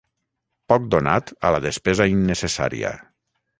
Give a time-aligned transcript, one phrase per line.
[0.73, 2.93] Poc donat a la despesa innecessària.